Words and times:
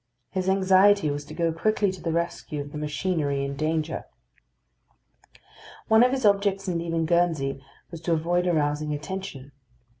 His 0.31 0.49
anxiety 0.49 1.11
was 1.11 1.23
to 1.25 1.35
go 1.35 1.53
quickly 1.53 1.91
to 1.91 2.01
the 2.01 2.11
rescue 2.11 2.59
of 2.59 2.71
the 2.71 2.77
machinery 2.79 3.45
in 3.45 3.55
danger. 3.55 4.05
One 5.89 6.03
of 6.03 6.09
his 6.11 6.25
objects 6.25 6.67
in 6.67 6.79
leaving 6.79 7.05
Guernsey 7.05 7.63
was 7.91 8.01
to 8.01 8.13
avoid 8.13 8.47
arousing 8.47 8.95
attention. 8.95 9.51